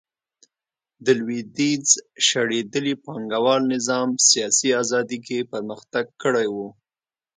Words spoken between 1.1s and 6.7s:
لوېدیځ شړېدلي پانګوال نظام سیاسي ازادي کې پرمختګ کړی و